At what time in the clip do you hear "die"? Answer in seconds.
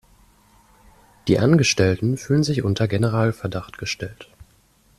1.27-1.37